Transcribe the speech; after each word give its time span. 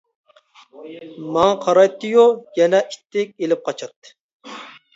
ماڭا 1.35 1.51
قارايتتى-يۇ، 1.67 2.25
يەنە 2.63 2.81
ئىتتىك 2.87 3.39
ئېلىپ 3.45 3.65
قاچاتتى. 3.71 4.19